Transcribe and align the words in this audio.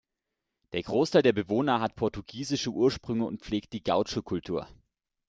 Der 0.73 0.81
Großteil 0.81 1.21
der 1.21 1.31
Bewohner 1.31 1.79
hat 1.79 1.95
portugiesische 1.95 2.71
Ursprünge 2.71 3.23
und 3.25 3.41
pflegt 3.43 3.71
die 3.71 3.83
Gaúcho-Kultur. 3.83 4.67